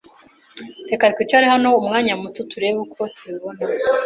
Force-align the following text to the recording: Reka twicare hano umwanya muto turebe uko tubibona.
Reka 0.89 1.05
twicare 1.13 1.45
hano 1.53 1.69
umwanya 1.81 2.13
muto 2.21 2.41
turebe 2.51 2.77
uko 2.85 3.01
tubibona. 3.15 3.61